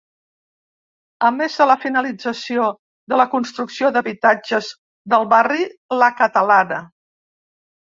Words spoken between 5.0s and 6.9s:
del barri La Catalana.